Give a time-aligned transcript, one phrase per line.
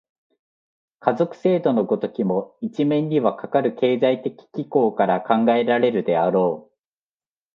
[0.99, 6.71] 家族制度の如きも、一面にはかかる経済的機構から考えられるであろう。